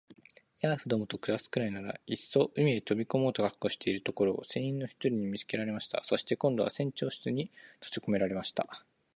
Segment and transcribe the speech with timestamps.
[0.61, 6.01] ヤーフどもと暮すくらいなら、いっそ海へ飛び込もうと覚悟しているところを、船員の一人に見つけられました。
[6.03, 8.67] そして、今度は船長室にとじこめられました。